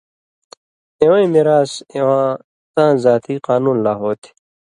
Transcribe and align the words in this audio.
اِوَیں 1.01 1.27
مِراث 1.33 1.71
اِواں 1.95 2.29
تاں 2.73 2.91
ذاتی 3.03 3.35
قانُون 3.45 3.77
لا 3.85 3.93
ہو 4.01 4.11
تھی۔ 4.21 4.29